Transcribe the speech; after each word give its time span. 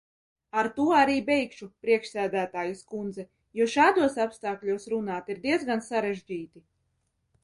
Ar 0.59 0.67
to 0.77 0.85
arī 0.99 1.17
beigšu, 1.25 1.65
priekšsēdētājas 1.83 2.81
kundze, 2.93 3.25
jo 3.59 3.67
šādos 3.73 4.17
apstākļos 4.25 4.89
runāt 4.95 5.29
ir 5.35 5.43
diezgan 5.45 5.85
sarežģīti. 5.89 6.65